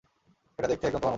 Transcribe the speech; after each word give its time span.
এটা 0.59 0.67
দেখতে 0.67 0.85
একদম 0.87 0.99
তোমার 0.99 1.03
মত। 1.03 1.09